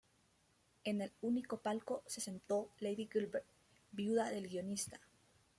[0.83, 3.45] En el único palco se sentó Lady Gilbert,
[3.91, 4.99] viuda del guionista.